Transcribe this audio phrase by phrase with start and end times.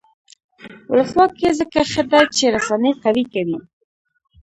[0.91, 3.57] ولسواکي ځکه ښه ده چې رسنۍ قوي کوي.